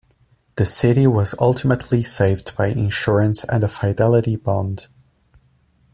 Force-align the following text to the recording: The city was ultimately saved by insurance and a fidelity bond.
The 0.55 0.65
city 0.65 1.05
was 1.05 1.35
ultimately 1.37 2.01
saved 2.01 2.57
by 2.57 2.69
insurance 2.69 3.43
and 3.43 3.63
a 3.63 3.67
fidelity 3.67 4.35
bond. 4.35 4.87